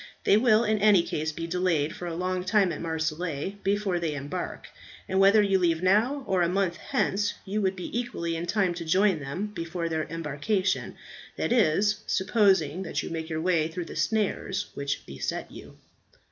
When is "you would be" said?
7.45-7.95